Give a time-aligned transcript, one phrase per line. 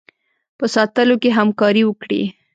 [0.57, 2.23] په ساتلو کې همکاري وکړي.